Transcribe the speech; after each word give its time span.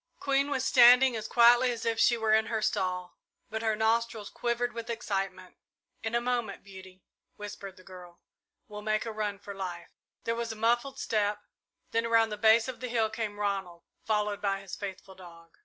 Queen 0.19 0.49
was 0.49 0.65
standing 0.65 1.15
as 1.15 1.27
quietly 1.27 1.71
as 1.71 1.85
if 1.85 1.99
she 1.99 2.17
were 2.17 2.33
in 2.33 2.47
her 2.47 2.59
stall, 2.59 3.19
but 3.51 3.61
her 3.61 3.75
nostrils 3.75 4.31
quivered 4.31 4.73
with 4.73 4.89
excitement. 4.89 5.57
"In 6.01 6.15
a 6.15 6.19
moment, 6.19 6.63
Beauty," 6.63 7.03
whispered 7.35 7.77
the 7.77 7.83
girl, 7.83 8.19
"we'll 8.67 8.81
make 8.81 9.05
a 9.05 9.11
run 9.11 9.37
for 9.37 9.53
life." 9.53 9.91
There 10.23 10.33
was 10.33 10.51
a 10.51 10.55
muffled 10.55 10.97
step, 10.97 11.43
then 11.91 12.07
around 12.07 12.29
the 12.29 12.37
base 12.37 12.67
of 12.67 12.79
the 12.79 12.87
hill 12.89 13.11
came 13.11 13.39
Ronald, 13.39 13.83
followed 14.03 14.41
by 14.41 14.59
his 14.61 14.75
faithful 14.75 15.13
dog. 15.13 15.59